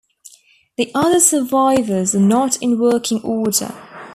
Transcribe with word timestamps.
The 0.77 0.89
other 0.95 1.19
survivors 1.19 2.15
are 2.15 2.19
not 2.19 2.59
in 2.59 2.79
working 2.79 3.21
order. 3.23 3.71